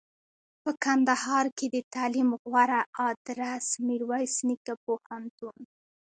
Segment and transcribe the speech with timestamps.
[0.63, 5.57] په کندهار کښي دتعلم غوره ادرس میرویس نیکه پوهنتون